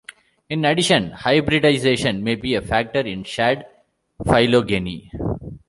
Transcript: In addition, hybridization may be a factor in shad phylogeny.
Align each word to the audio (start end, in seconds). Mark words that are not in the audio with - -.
In 0.49 0.65
addition, 0.65 1.11
hybridization 1.11 2.23
may 2.23 2.33
be 2.33 2.55
a 2.55 2.61
factor 2.63 3.01
in 3.01 3.23
shad 3.23 3.67
phylogeny. 4.25 5.11